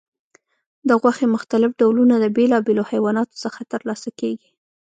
[0.87, 4.49] د غوښې مختلف ډولونه د بیلابیلو حیواناتو څخه ترلاسه کېږي.